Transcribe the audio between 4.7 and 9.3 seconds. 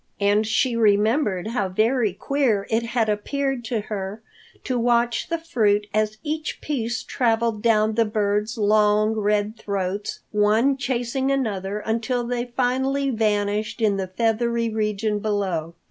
watch the fruit as each piece traveled down the birds' long,